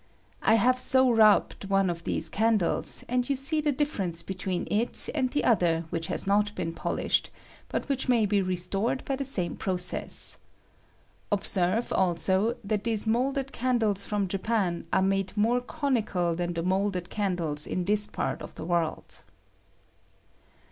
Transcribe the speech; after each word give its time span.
I 0.41 0.55
have 0.55 0.77
80 0.77 0.99
rubbed 1.11 1.69
one 1.69 1.87
of 1.87 2.05
these 2.05 2.27
candles, 2.27 3.03
and 3.07 3.29
you 3.29 3.35
see 3.35 3.61
the 3.61 3.71
difference 3.71 4.23
between 4.23 4.65
it 4.71 5.07
and 5.13 5.29
the 5.29 5.43
other 5.43 5.85
which 5.91 6.07
has 6.07 6.25
not 6.25 6.55
been 6.55 6.73
polished, 6.73 7.29
but 7.69 7.87
which 7.87 8.09
may 8.09 8.25
be 8.25 8.41
restored 8.41 9.05
by 9.05 9.15
the 9.15 9.23
same 9.23 9.55
process. 9.55 10.39
Observe, 11.31 11.93
also, 11.93 12.55
that 12.63 12.83
these 12.83 13.05
moulded 13.05 13.51
candles 13.51 14.03
from 14.03 14.27
Japan 14.27 14.87
are 14.91 15.03
made 15.03 15.37
more 15.37 15.61
conical 15.61 16.33
than 16.33 16.53
the 16.53 16.63
moulded 16.63 17.11
candles 17.11 17.67
in 17.67 17.85
this 17.85 18.07
part 18.07 18.41
of 18.41 18.55
the 18.55 18.65
world. 18.65 19.21